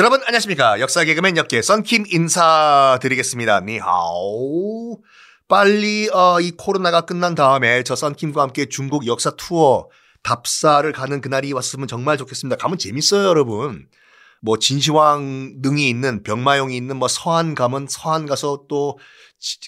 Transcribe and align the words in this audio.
여러분 0.00 0.18
안녕하십니까? 0.24 0.80
역사 0.80 1.04
개그맨 1.04 1.36
역계 1.36 1.60
썬킴 1.60 2.06
인사드리겠습니다. 2.08 3.60
니하오. 3.60 5.02
빨리 5.46 6.08
어, 6.08 6.40
이 6.40 6.52
코로나가 6.52 7.02
끝난 7.02 7.34
다음에 7.34 7.82
저 7.82 7.94
썬킴과 7.94 8.40
함께 8.40 8.64
중국 8.64 9.06
역사 9.06 9.30
투어 9.36 9.90
답사를 10.22 10.90
가는 10.90 11.20
그날이 11.20 11.52
왔으면 11.52 11.86
정말 11.86 12.16
좋겠습니다. 12.16 12.56
가면 12.56 12.78
재밌어요 12.78 13.28
여러분. 13.28 13.88
뭐 14.40 14.58
진시황 14.58 15.56
능이 15.60 15.90
있는 15.90 16.22
병마용이 16.22 16.74
있는 16.74 16.96
뭐 16.96 17.06
서안 17.06 17.54
가면 17.54 17.86
서안 17.90 18.24
가서 18.24 18.64
또 18.70 18.96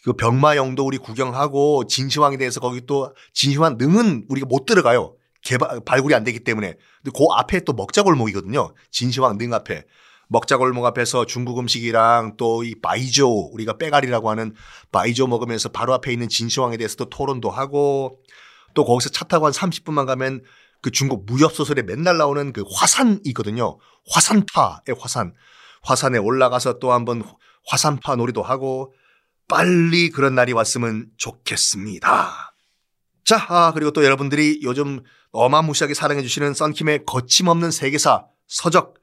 그 0.03 0.15
병마용도 0.15 0.87
우리 0.87 0.97
구경하고 0.97 1.87
진시황에 1.87 2.39
대해서 2.39 2.59
거기 2.59 2.87
또 2.87 3.15
진시황 3.35 3.77
능은 3.77 4.25
우리가 4.31 4.47
못 4.47 4.65
들어가요. 4.65 5.15
개발 5.43 5.81
발굴이 5.85 6.15
안 6.15 6.25
되기 6.25 6.41
때문에. 6.41 6.75
근데 7.03 7.11
그 7.15 7.27
앞에 7.37 7.61
또 7.61 7.75
먹자골목이거든요. 7.75 8.73
진시황 8.91 9.37
능 9.37 9.53
앞에 9.53 9.85
먹자골목 10.29 10.85
앞에서 10.87 11.27
중국 11.27 11.59
음식이랑 11.59 12.37
또 12.37 12.63
이 12.63 12.75
바이조 12.81 13.51
우리가 13.53 13.77
빼가리라고 13.79 14.31
하는 14.31 14.55
바이조 14.93 15.27
먹으면서 15.27 15.69
바로 15.71 15.93
앞에 15.95 16.13
있는 16.13 16.29
진시황에 16.29 16.77
대해서도 16.77 17.07
토론도 17.07 17.51
하고 17.51 18.21
또 18.75 18.85
거기서 18.85 19.11
차 19.11 19.25
타고 19.25 19.47
한 19.47 19.53
30분만 19.53 20.07
가면 20.07 20.43
그 20.81 20.91
중국 20.91 21.27
무협 21.27 21.53
소설에 21.53 21.83
맨날 21.83 22.19
나오는 22.19 22.53
그 22.53 22.65
화산이 22.75 23.21
있거든요. 23.27 23.79
화산파의 24.11 24.97
화산. 24.99 25.33
화산에 25.83 26.19
올라가서 26.19 26.79
또 26.79 26.93
한번 26.93 27.23
화산파 27.67 28.17
놀이도 28.17 28.43
하고 28.43 28.93
빨리 29.49 30.11
그런 30.11 30.35
날이 30.35 30.53
왔으면 30.53 31.07
좋겠습니다. 31.17 32.55
자, 33.25 33.47
아, 33.49 33.73
그리고 33.73 33.91
또 33.93 34.05
여러분들이 34.05 34.61
요즘 34.63 35.01
어마무시하게 35.31 35.95
사랑해주시는 35.95 36.55
썬킴의 36.55 37.05
거침없는 37.07 37.71
세계사 37.71 38.27
서적 38.47 38.95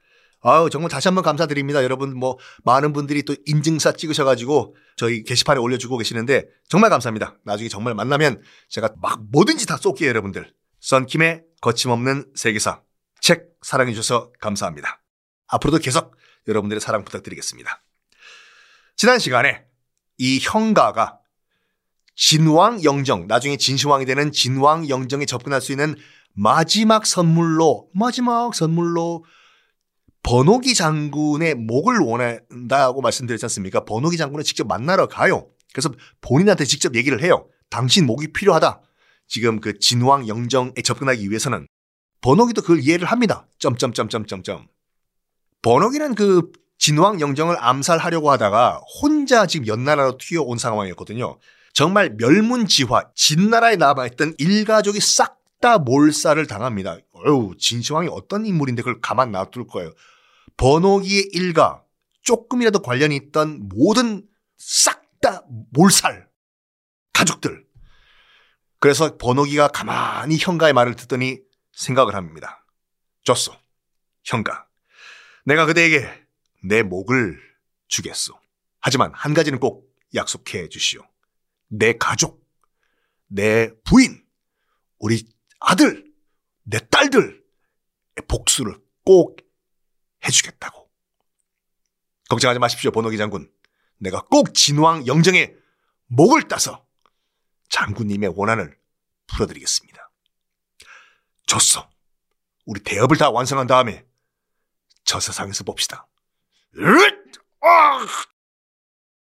아유, 0.42 0.68
정말 0.70 0.90
다시 0.90 1.08
한번 1.08 1.22
감사드립니다. 1.22 1.82
여러분, 1.84 2.16
뭐, 2.16 2.38
많은 2.64 2.92
분들이 2.92 3.22
또 3.22 3.36
인증사 3.46 3.92
찍으셔가지고 3.92 4.74
저희 4.96 5.22
게시판에 5.22 5.60
올려주고 5.60 5.98
계시는데 5.98 6.46
정말 6.68 6.88
감사합니다. 6.90 7.36
나중에 7.44 7.68
정말 7.68 7.94
만나면 7.94 8.40
제가 8.68 8.90
막 9.00 9.20
뭐든지 9.30 9.66
다 9.66 9.76
쏠게요, 9.76 10.08
여러분들. 10.08 10.52
썬킴의 10.80 11.42
거침없는 11.60 12.32
세계사. 12.34 12.82
책 13.20 13.50
사랑해주셔서 13.62 14.32
감사합니다. 14.40 15.02
앞으로도 15.48 15.78
계속 15.78 16.16
여러분들의 16.48 16.80
사랑 16.80 17.04
부탁드리겠습니다. 17.04 17.82
지난 18.96 19.18
시간에 19.18 19.64
이 20.16 20.38
형가가 20.42 21.18
진왕 22.16 22.84
영정, 22.84 23.26
나중에 23.26 23.56
진시황이 23.56 24.04
되는 24.04 24.32
진왕 24.32 24.88
영정에 24.88 25.26
접근할 25.26 25.60
수 25.60 25.72
있는 25.72 25.96
마지막 26.32 27.06
선물로, 27.06 27.88
마지막 27.94 28.54
선물로 28.54 29.24
번호기 30.22 30.74
장군의 30.74 31.54
목을 31.54 31.98
원한다고 31.98 33.00
말씀드렸지 33.00 33.44
않습니까? 33.46 33.84
번호기 33.84 34.16
장군을 34.16 34.44
직접 34.44 34.66
만나러 34.66 35.06
가요. 35.06 35.48
그래서 35.72 35.90
본인한테 36.20 36.64
직접 36.64 36.94
얘기를 36.94 37.22
해요. 37.22 37.46
당신 37.70 38.06
목이 38.06 38.32
필요하다. 38.32 38.82
지금 39.26 39.60
그 39.60 39.78
진왕 39.78 40.28
영정에 40.28 40.72
접근하기 40.84 41.28
위해서는 41.28 41.66
번호기도 42.20 42.62
그걸 42.62 42.80
이해를 42.80 43.06
합니다. 43.06 43.46
점점점점점점. 43.58 44.66
번호기는 45.62 46.14
그 46.14 46.52
진왕 46.78 47.20
영정을 47.20 47.56
암살하려고 47.58 48.30
하다가 48.30 48.80
혼자 49.00 49.46
지금 49.46 49.66
연나라로 49.66 50.18
튀어온 50.18 50.58
상황이었거든요. 50.58 51.38
정말 51.72 52.16
멸문지화, 52.18 53.10
진나라에 53.14 53.76
남아있던 53.76 54.34
일가족이 54.38 55.00
싹 55.00 55.40
다 55.60 55.78
몰살을 55.78 56.46
당합니다. 56.46 56.96
어휴, 57.24 57.56
진시황이 57.58 58.08
어떤 58.10 58.46
인물인데 58.46 58.82
그걸 58.82 59.00
가만 59.00 59.32
놔둘 59.32 59.66
거예요. 59.66 59.92
번호기의 60.56 61.30
일가, 61.32 61.82
조금이라도 62.22 62.80
관련이 62.80 63.16
있던 63.16 63.68
모든 63.68 64.26
싹 64.56 65.00
다 65.20 65.44
몰살. 65.72 66.28
가족들. 67.12 67.66
그래서 68.78 69.16
번호기가 69.18 69.68
가만히 69.68 70.38
형가의 70.38 70.72
말을 70.72 70.96
듣더니 70.96 71.40
생각을 71.72 72.14
합니다. 72.14 72.64
줬어. 73.22 73.60
형가. 74.24 74.66
내가 75.44 75.66
그대에게 75.66 76.08
내 76.64 76.82
목을 76.82 77.38
주겠소. 77.88 78.38
하지만 78.80 79.12
한 79.14 79.34
가지는 79.34 79.60
꼭 79.60 79.94
약속해 80.14 80.68
주시오. 80.68 81.02
내 81.68 81.92
가족, 81.98 82.42
내 83.26 83.70
부인, 83.84 84.24
우리 84.98 85.24
아들, 85.60 86.09
내 86.62 86.78
딸들 86.88 87.42
복수를 88.28 88.78
꼭 89.04 89.38
해주겠다고. 90.24 90.90
걱정하지 92.28 92.58
마십시오, 92.60 92.90
번호기 92.90 93.16
장군. 93.18 93.50
내가 93.98 94.22
꼭 94.22 94.54
진왕 94.54 95.06
영정의 95.06 95.56
목을 96.06 96.48
따서 96.48 96.86
장군님의 97.70 98.32
원한을 98.36 98.78
풀어드리겠습니다. 99.26 100.10
줬어. 101.46 101.88
우리 102.66 102.80
대업을 102.82 103.16
다 103.16 103.30
완성한 103.30 103.66
다음에 103.66 104.04
저 105.04 105.18
세상에서 105.18 105.64
봅시다. 105.64 106.06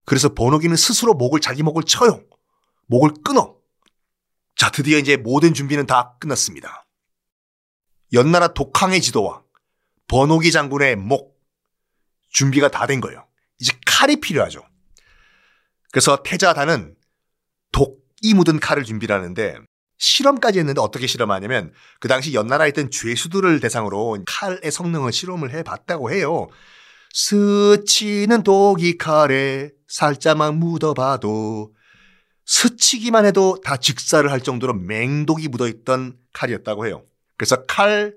그래서 0.06 0.34
번호기는 0.34 0.76
스스로 0.76 1.14
목을 1.14 1.40
자기 1.40 1.64
목을 1.64 1.84
쳐요. 1.84 2.24
목을 2.88 3.14
끊어. 3.24 3.58
자, 4.56 4.70
드디어 4.70 4.98
이제 4.98 5.18
모든 5.18 5.54
준비는 5.54 5.88
다 5.88 6.18
끝났습니다. 6.20 6.86
연나라 8.14 8.50
독항의 8.50 9.02
지도와 9.02 9.44
번호기 10.08 10.52
장군의 10.52 10.96
목 10.98 11.40
준비가 12.30 12.70
다 12.70 12.86
된 12.86 13.02
거예요. 13.02 13.26
이제 13.60 13.74
칼이 13.86 14.20
필요하죠. 14.20 14.64
그래서 15.92 16.24
태자단은 16.24 16.96
독이 17.72 18.34
묻은 18.34 18.60
칼을 18.60 18.84
준비를 18.84 19.16
하는데 19.16 19.58
실험까지 19.98 20.60
했는데 20.60 20.82
어떻게 20.82 21.06
실험하냐면 21.08 21.74
그 22.00 22.08
당시 22.08 22.34
연나라에 22.34 22.70
있던 22.70 22.90
죄수들을 22.90 23.60
대상으로 23.60 24.18
칼의 24.26 24.72
성능을 24.72 25.12
실험을 25.12 25.54
해봤다고 25.54 26.12
해요. 26.12 26.48
스치는 27.14 28.44
독이 28.44 28.98
칼에 28.98 29.70
살짝만 29.88 30.56
묻어봐도 30.56 31.74
스치기만 32.46 33.26
해도 33.26 33.60
다 33.64 33.78
직사를 33.78 34.30
할 34.32 34.42
정도로 34.42 34.74
맹독이 34.74 35.50
묻어있던 35.50 36.18
칼이었다고 36.34 36.88
해요. 36.88 37.04
그래서 37.42 37.66
칼, 37.66 38.16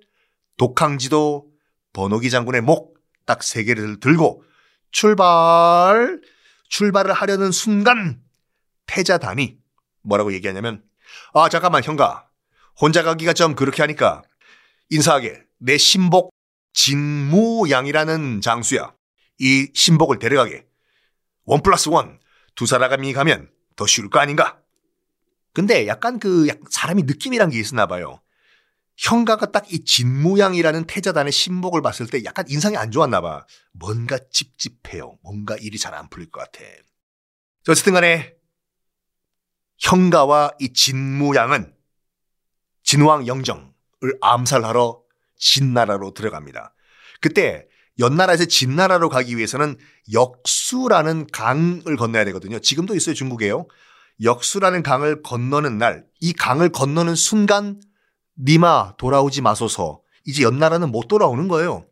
독항지도, 0.59 1.51
번호기 1.95 2.29
장군의 2.29 2.61
목 2.61 2.93
딱 3.25 3.43
세 3.43 3.65
개를 3.65 4.01
들고 4.01 4.45
출발, 4.91 6.21
출발을 6.69 7.15
하려는 7.15 7.53
순간 7.53 8.21
태자단이 8.85 9.57
뭐라고 10.03 10.35
얘기하냐면 10.35 10.85
아 11.33 11.49
잠깐만 11.49 11.83
형가. 11.83 12.29
혼자 12.79 13.03
가기가 13.03 13.33
좀 13.33 13.55
그렇게 13.55 13.81
하니까 13.83 14.21
인사하게. 14.91 15.43
내 15.57 15.79
신복 15.79 16.35
진무양이라는 16.75 18.43
장수야. 18.43 18.95
이 19.39 19.71
신복을 19.73 20.19
데려가게. 20.19 20.67
원 21.47 21.63
플러스 21.63 21.89
원. 21.89 22.21
두 22.57 22.67
사람이 22.67 23.15
가면 23.15 23.51
더 23.75 23.87
쉬울 23.87 24.11
거 24.11 24.19
아닌가? 24.19 24.61
근데 25.55 25.87
약간 25.87 26.19
그 26.19 26.47
사람이 26.69 27.05
느낌이란 27.05 27.49
게 27.49 27.59
있었나 27.59 27.87
봐요. 27.87 28.21
형가가 28.97 29.51
딱 29.51 29.65
이 29.73 29.85
진무양이라는 29.85 30.85
태자단의 30.85 31.33
신복을 31.33 31.83
봤을 31.83 32.07
때 32.07 32.23
약간 32.25 32.45
인상이 32.49 32.77
안 32.77 32.91
좋았나 32.91 33.21
봐. 33.21 33.45
뭔가 33.73 34.19
찝찝해요. 34.31 35.19
뭔가 35.23 35.57
일이 35.57 35.79
잘 35.79 35.95
안 35.95 36.09
풀릴 36.09 36.31
것 36.31 36.41
같아. 36.41 36.65
어쨌든 37.69 37.95
간에 37.95 38.35
형가와 39.79 40.53
이 40.61 40.73
진무양은 40.73 41.75
진왕 42.83 43.27
영정을 43.27 43.73
암살하러 44.21 45.03
진나라로 45.37 46.15
들어갑니다. 46.15 46.75
그때 47.21 47.67
연나라에서 47.99 48.45
진나라로 48.45 49.09
가기 49.09 49.37
위해서는 49.37 49.77
역수라는 50.13 51.29
강을 51.29 51.97
건너야 51.97 52.25
되거든요. 52.27 52.59
지금도 52.59 52.95
있어요, 52.95 53.15
중국에요. 53.15 53.67
역수라는 54.23 54.83
강을 54.83 55.23
건너는 55.23 55.79
날, 55.79 56.05
이 56.21 56.33
강을 56.33 56.71
건너는 56.71 57.15
순간 57.15 57.81
니마 58.39 58.95
돌아오지 58.97 59.43
마소서. 59.43 60.03
이제 60.27 60.43
연나라는 60.43 60.91
못 60.91 61.09
돌아오는 61.09 61.49
거예요. 61.49 61.87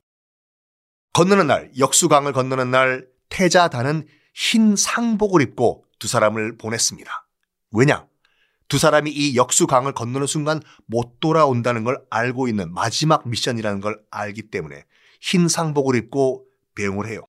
건너는 1.12 1.46
날, 1.46 1.70
역수강을 1.78 2.32
건너는 2.32 2.70
날 2.70 3.06
태자단은 3.28 4.06
흰 4.34 4.76
상복을 4.76 5.42
입고 5.42 5.84
두 5.98 6.08
사람을 6.08 6.56
보냈습니다. 6.56 7.26
왜냐? 7.72 8.06
두 8.68 8.78
사람이 8.78 9.10
이 9.10 9.36
역수강을 9.36 9.92
건너는 9.92 10.26
순간 10.26 10.60
못 10.86 11.20
돌아온다는 11.20 11.84
걸 11.84 12.02
알고 12.08 12.48
있는 12.48 12.72
마지막 12.72 13.28
미션이라는 13.28 13.80
걸 13.80 14.02
알기 14.10 14.50
때문에 14.50 14.84
흰 15.20 15.48
상복을 15.48 15.94
입고 15.96 16.46
배웅을 16.74 17.06
해요. 17.06 17.26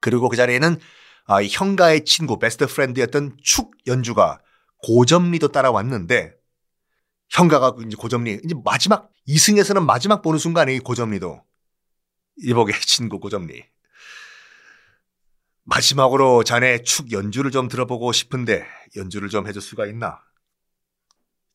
그리고 0.00 0.28
그 0.28 0.36
자리에는 0.36 0.78
아, 1.26 1.42
형가의 1.42 2.04
친구, 2.04 2.38
베스트 2.38 2.66
프렌드였던 2.66 3.38
축 3.42 3.72
연주가 3.86 4.40
고점리도 4.84 5.48
따라왔는데 5.48 6.39
형가가 7.30 7.76
이제 7.86 7.96
고점리 7.96 8.40
이제 8.44 8.54
마지막 8.64 9.10
이승에서는 9.26 9.84
마지막 9.86 10.22
보는 10.22 10.38
순간에 10.38 10.74
이 10.74 10.78
고점리도 10.80 11.44
이복의 12.38 12.74
친구 12.82 13.20
고점리. 13.20 13.64
마지막으로 15.64 16.42
자네 16.42 16.82
축 16.82 17.12
연주를 17.12 17.50
좀 17.50 17.68
들어보고 17.68 18.12
싶은데 18.12 18.66
연주를 18.96 19.28
좀 19.28 19.46
해줄 19.46 19.62
수가 19.62 19.86
있나? 19.86 20.20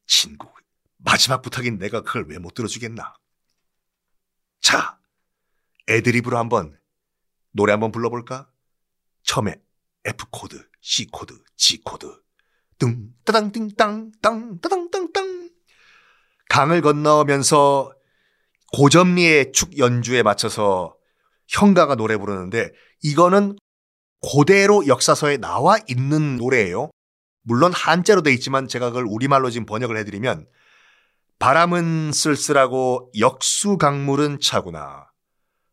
친구, 0.08 0.48
마지막 0.98 1.42
부탁인 1.42 1.78
내가 1.78 2.02
그걸 2.02 2.26
왜 2.30 2.38
못 2.38 2.54
들어주겠나? 2.54 3.14
자, 4.62 4.98
애드립으로 5.90 6.38
한번 6.38 6.80
노래 7.52 7.72
한번 7.74 7.92
불러볼까? 7.92 8.50
처음에 9.24 9.56
F 10.06 10.26
코드, 10.30 10.66
C 10.82 11.08
코드, 11.08 11.44
G 11.58 11.82
코드, 11.82 12.22
뚱 12.78 13.14
따당 13.26 13.52
띵땅 13.52 14.12
땅 14.22 14.60
따당 14.62 14.90
땅땅 14.92 15.45
강을 16.56 16.82
건너면서 16.82 17.92
고점리의 18.72 19.52
축 19.52 19.78
연주에 19.78 20.24
맞춰서 20.24 20.96
형가가 21.50 21.96
노래 21.96 22.16
부르는데 22.16 22.72
이거는 23.04 23.58
그대로 24.22 24.88
역사서에 24.88 25.36
나와 25.36 25.78
있는 25.90 26.38
노래예요. 26.38 26.92
물론 27.42 27.74
한자로 27.74 28.22
돼 28.22 28.32
있지만 28.32 28.70
제가 28.70 28.92
그걸 28.92 29.04
우리말로 29.06 29.50
지금 29.50 29.66
번역을 29.66 29.98
해드리면 29.98 30.48
바람은 31.40 32.14
쓸쓸하고 32.14 33.12
역수강물은 33.20 34.40
차구나. 34.40 35.10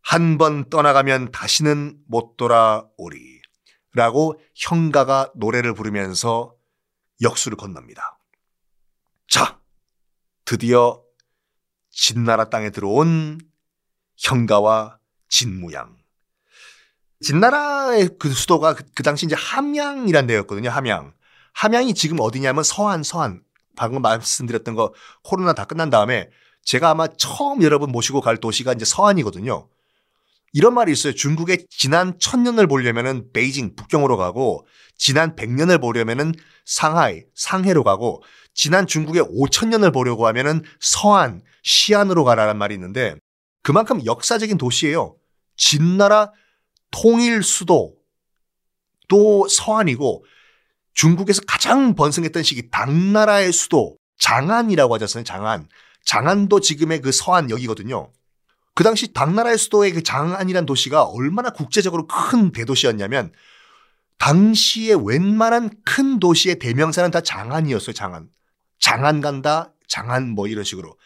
한 0.01 0.37
번 0.37 0.69
떠나가면 0.69 1.31
다시는 1.31 1.97
못 2.09 2.37
돌아오리. 2.37 3.41
라고 3.95 4.35
형가가 4.57 5.31
노래를 5.37 5.75
부르면서 5.75 6.57
역수를 7.21 7.57
건넙니다. 7.57 8.19
자, 9.29 9.62
드디어 10.45 11.03
진나라 11.91 12.49
땅에 12.51 12.71
들어온 12.71 13.39
형가와 14.17 14.99
진무양. 15.29 15.97
진나라의 17.21 18.11
그 18.19 18.31
수도가 18.31 18.75
그, 18.75 18.85
그 18.95 19.03
당시 19.03 19.27
이제 19.27 19.35
함양이란 19.37 20.27
데였거든요. 20.27 20.71
함양. 20.71 21.15
함양이 21.53 21.95
지금 21.95 22.19
어디냐면 22.21 22.65
서안, 22.65 23.03
서안. 23.03 23.43
방금 23.77 24.03
말씀드렸던 24.03 24.75
거 24.75 24.93
코로나 25.23 25.53
다 25.53 25.65
끝난 25.65 25.89
다음에 25.89 26.29
제가 26.65 26.91
아마 26.91 27.07
처음 27.07 27.63
여러분 27.63 27.91
모시고 27.91 28.21
갈 28.21 28.37
도시가 28.37 28.73
이제 28.73 28.85
서안이거든요. 28.85 29.69
이런 30.53 30.75
말이 30.75 30.93
있어요. 30.93 31.15
중국의 31.15 31.67
지난 31.71 32.19
천년을 32.19 32.67
보려면은 32.67 33.33
베이징 33.33 33.75
북경으로 33.75 34.17
가고 34.17 34.67
지난 34.97 35.35
백년을 35.35 35.79
보려면은 35.79 36.35
상하이 36.67 37.23
상해로 37.35 37.85
가고 37.85 38.23
지난 38.55 38.87
중국의 38.87 39.25
오천년을 39.29 39.93
보려고 39.93 40.27
하면은 40.27 40.63
서안 40.81 41.43
시안으로 41.63 42.25
가라는 42.25 42.57
말이 42.57 42.75
있는데 42.75 43.15
그만큼 43.63 44.05
역사적인 44.05 44.59
도시예요. 44.59 45.17
진나라 45.57 46.33
통일 46.91 47.43
수도 47.43 47.95
또 49.09 49.47
서안이고 49.49 50.25
중국에서 50.95 51.43
가장 51.47 51.95
번성했던 51.95 52.43
시기 52.43 52.71
당나라의 52.71 53.53
수도 53.53 53.97
장안이라고 54.19 54.95
하잖아요. 54.95 55.25
장안. 55.25 55.69
장안도 56.05 56.61
지금의 56.61 57.01
그 57.01 57.13
서안 57.13 57.51
여기거든요. 57.51 58.13
그 58.75 58.85
당시 58.85 59.13
당나라의 59.13 59.59
수도의 59.59 59.93
그 59.93 60.03
장안이란 60.03 60.67
도시가 60.67 61.05
얼마나 61.05 61.51
국제적으로 61.51 62.07
큰 62.07 62.53
대도시였냐면 62.53 63.33
당시에 64.19 64.95
웬만한 64.99 65.71
큰 65.85 66.19
도시의 66.19 66.59
대명사는 66.59 67.11
다 67.11 67.21
장안이었어요. 67.21 67.93
장안. 67.93 68.29
장안 68.83 69.21
간다. 69.23 69.73
장안 69.87 70.29
뭐 70.29 70.49
이런 70.49 70.65
식으로. 70.65 70.99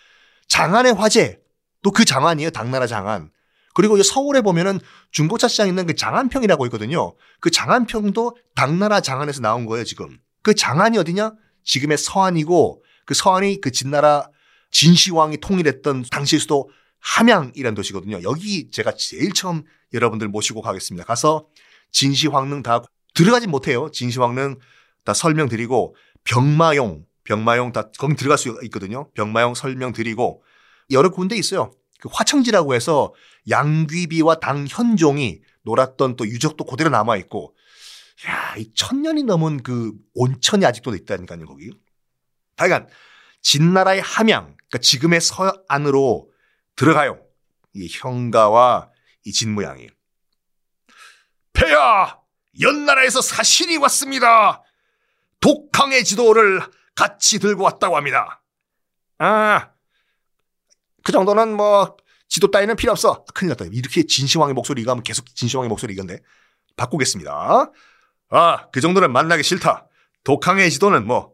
장안의 0.48 0.94
화재. 0.94 1.38
또그 1.82 2.04
장안이에요. 2.04 2.50
당나라 2.50 2.88
장안. 2.88 3.30
그리고 3.74 4.02
서울에 4.02 4.40
보면은 4.40 4.80
중고차 5.12 5.46
시장 5.46 5.68
있는 5.68 5.86
그 5.86 5.94
장안평이라고 5.94 6.64
있거든요. 6.66 7.14
그 7.38 7.50
장안평도 7.50 8.36
당나라 8.54 9.00
장안에서 9.00 9.42
나온 9.42 9.66
거예요, 9.66 9.84
지금. 9.84 10.18
그 10.42 10.54
장안이 10.54 10.96
어디냐? 10.98 11.34
지금의 11.62 11.98
서안이고 11.98 12.82
그 13.04 13.14
서안이 13.14 13.60
그 13.60 13.70
진나라 13.70 14.28
진시황이 14.70 15.36
통일했던 15.38 16.06
당시 16.10 16.38
수도 16.38 16.70
함양이라는 17.00 17.74
도시거든요. 17.74 18.22
여기 18.22 18.70
제가 18.70 18.94
제일 18.96 19.32
처음 19.32 19.64
여러분들 19.92 20.28
모시고 20.28 20.62
가겠습니다. 20.62 21.04
가서 21.04 21.46
진시황릉 21.92 22.62
다 22.62 22.82
들어가진 23.14 23.50
못해요. 23.50 23.90
진시황릉 23.92 24.58
다 25.04 25.14
설명드리고 25.14 25.94
병마용, 26.24 27.04
병마용 27.26 27.72
다 27.72 27.90
거기 27.98 28.14
들어갈 28.16 28.38
수 28.38 28.58
있거든요. 28.64 29.10
병마용 29.12 29.54
설명드리고 29.54 30.42
여러 30.90 31.10
군데 31.10 31.36
있어요. 31.36 31.72
그 32.00 32.08
화청지라고 32.12 32.74
해서 32.74 33.12
양귀비와 33.48 34.36
당현종이 34.36 35.40
놀았던 35.62 36.16
또 36.16 36.26
유적도 36.26 36.64
그대로 36.64 36.90
남아 36.90 37.16
있고 37.18 37.56
야, 38.28 38.54
이 38.56 38.72
천년이 38.74 39.24
넘은 39.24 39.62
그 39.62 39.92
온천이 40.14 40.64
아직도 40.64 40.94
있다니까요, 40.94 41.44
거기. 41.44 41.70
하여간 42.56 42.88
진나라의 43.42 44.00
함양, 44.00 44.56
그러니까 44.56 44.78
지금의 44.80 45.20
서안으로 45.20 46.30
들어가요. 46.76 47.20
이 47.74 47.88
형가와 47.92 48.90
이 49.24 49.32
진무양이. 49.32 49.88
폐하! 51.52 52.18
연나라에서 52.60 53.20
사신이 53.20 53.76
왔습니다. 53.76 54.62
독항의 55.40 56.04
지도를 56.04 56.62
같이 56.96 57.38
들고 57.38 57.62
왔다고 57.62 57.96
합니다. 57.96 58.42
아, 59.18 59.70
그 61.04 61.12
정도는 61.12 61.54
뭐 61.56 61.96
지도 62.28 62.50
따위는 62.50 62.74
필요 62.74 62.90
없어. 62.90 63.24
큰일 63.34 63.50
났다. 63.50 63.66
이렇게 63.70 64.04
진시황의 64.04 64.54
목소리가 64.54 64.90
하면 64.90 65.04
계속 65.04 65.26
진시황의 65.34 65.68
목소리 65.68 65.92
이건데. 65.94 66.20
바꾸겠습니다. 66.76 67.70
아, 68.30 68.68
그 68.72 68.80
정도는 68.80 69.12
만나기 69.12 69.42
싫다. 69.44 69.86
독항의 70.24 70.70
지도는 70.72 71.06
뭐, 71.06 71.32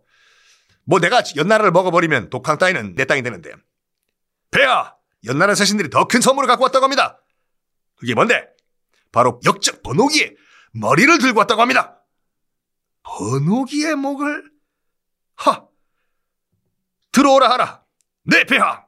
뭐 0.84 1.00
내가 1.00 1.22
연나라를 1.36 1.70
먹어버리면 1.72 2.28
독항 2.28 2.58
따위는 2.58 2.94
내 2.94 3.06
땅이 3.06 3.22
되는데. 3.22 3.52
폐하! 4.50 4.94
연나라 5.24 5.54
자신들이 5.54 5.88
더 5.88 6.04
큰 6.06 6.20
선물을 6.20 6.46
갖고 6.46 6.64
왔다고 6.64 6.84
합니다. 6.84 7.22
그게 7.96 8.14
뭔데? 8.14 8.46
바로 9.12 9.40
역적 9.44 9.82
번호기의 9.82 10.36
머리를 10.72 11.18
들고 11.18 11.38
왔다고 11.38 11.62
합니다. 11.62 12.02
번호기의 13.04 13.94
목을? 13.96 14.51
하! 15.44 15.66
들어오라 17.12 17.50
하라. 17.50 17.84
네, 18.24 18.44
폐하! 18.44 18.84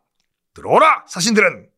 들어오라, 0.55 1.05
사신들은! 1.09 1.69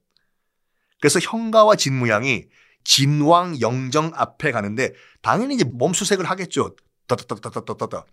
그래서 1.00 1.18
형가와 1.20 1.76
진무양이 1.76 2.44
진왕 2.84 3.60
영정 3.60 4.12
앞에 4.14 4.52
가는데 4.52 4.92
당연히 5.22 5.54
이제 5.54 5.64
몸수색을 5.64 6.24
하겠죠. 6.24 6.76
따따따따따따따. 7.06 8.04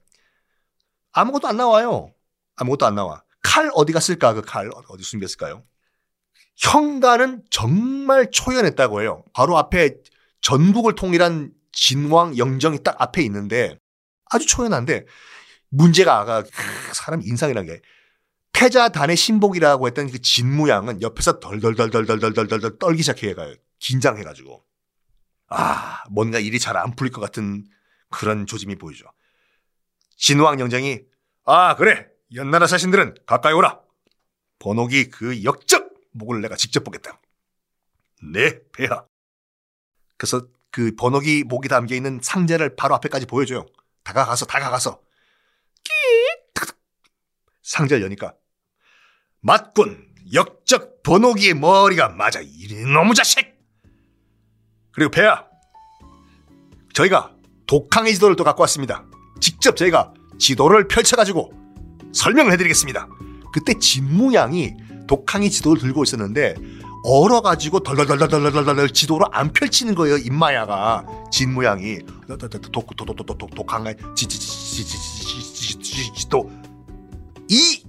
아무것도 1.12 1.48
안 1.48 1.58
나와요. 1.58 2.14
아무것도 2.56 2.86
안 2.86 2.96
나와. 2.96 3.24
칼 3.42 3.70
어디 3.74 3.94
갔을까? 3.94 4.34
그 4.34 4.42
칼 4.42 4.70
어디 4.88 5.04
숨겼을까요? 5.04 5.64
형가는 6.58 7.44
정말 7.50 8.30
초연했다고 8.32 9.02
해요. 9.02 9.24
바로 9.34 9.58
앞에 9.58 9.96
전국을 10.42 10.96
통일한 10.96 11.52
진왕 11.72 12.38
영정이 12.38 12.84
딱 12.84 13.00
앞에 13.02 13.22
있는데 13.24 13.78
아주 14.26 14.46
초연한데 14.46 15.06
문제가 15.74 16.20
아까 16.20 16.44
사람 16.94 17.22
인상이란 17.22 17.65
게 17.65 17.82
태자단의 18.53 19.18
신복이라고 19.18 19.88
했던 19.88 20.10
그 20.12 20.22
진무양은 20.22 21.01
옆에서 21.01 21.39
덜덜덜덜덜덜덜덜 21.39 22.77
떨기 22.77 23.01
시작해가요. 23.01 23.56
긴장해가지고. 23.80 24.63
아, 25.50 26.03
뭔가 26.12 26.38
일이 26.39 26.60
잘 26.60 26.77
안 26.77 26.96
풀릴 26.96 27.12
것 27.12 27.22
같은 27.22 27.65
그런 28.10 28.46
조짐이 28.46 28.75
보이죠. 28.75 29.06
진왕 30.18 30.60
영정이 30.60 31.01
아, 31.46 31.75
그래. 31.75 32.08
연나라 32.36 32.68
자신들은 32.68 33.15
가까이 33.25 33.53
오라. 33.53 33.80
번옥이 34.60 35.06
그 35.10 35.44
역적 35.44 35.92
목을 36.12 36.42
내가 36.42 36.56
직접 36.56 36.84
보겠다. 36.84 37.20
네, 38.32 38.60
폐하. 38.72 39.06
그래서 40.18 40.48
그 40.72 40.94
번옥이 40.96 41.44
목이 41.44 41.68
담겨 41.68 41.96
있는 41.96 42.20
상자를 42.22 42.75
바로 42.75 42.96
앞에까지 42.96 43.25
보여줘요. 43.25 43.65
다가가서 44.03 44.46
다가가서 44.46 45.00
끼 45.00 45.12
상자를 47.63 48.03
여니까 48.03 48.36
맞군 49.41 50.08
역적 50.34 51.03
번호기의 51.03 51.55
머리가 51.55 52.10
맞아 52.10 52.39
이놈의 52.41 53.13
자식 53.15 53.53
그리고 54.91 55.12
배야 55.12 55.46
저희가 56.93 57.32
독항의 57.67 58.13
지도를 58.13 58.36
또 58.36 58.43
갖고 58.43 58.62
왔습니다 58.62 59.05
직접 59.41 59.75
저희가 59.75 60.13
지도를 60.38 60.88
펼쳐가지고 60.88 61.51
설명을 62.13 62.51
해드리겠습니다 62.53 63.08
그때 63.53 63.74
진무양이 63.79 64.74
독항의 65.08 65.50
지도를 65.50 65.82
들고 65.82 66.03
있었는데 66.03 66.53
얼어가지고 67.05 67.82
덜덜덜덜덜덜덜 67.82 68.91
지도로 68.91 69.25
안 69.32 69.51
펼치는 69.51 69.96
거예요 69.96 70.17
임마야가 70.17 71.05
진무양이 71.32 72.00
독독독독독독독항의 72.72 73.98
지지지지지지지도 74.15 76.50
이 77.50 77.84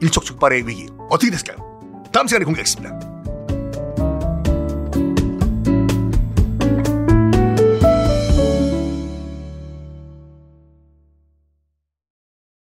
일촉즉발의 0.00 0.66
위기 0.66 0.86
어떻게 1.08 1.30
됐을까요? 1.30 1.58
다음 2.12 2.26
시간에 2.26 2.44
공개하겠습니다. 2.44 3.09